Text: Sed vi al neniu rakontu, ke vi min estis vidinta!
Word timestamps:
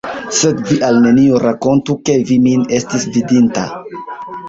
Sed 0.37 0.63
vi 0.69 0.77
al 0.87 0.97
neniu 1.03 1.43
rakontu, 1.45 1.99
ke 2.09 2.17
vi 2.33 2.41
min 2.49 2.67
estis 2.81 3.09
vidinta! 3.19 3.71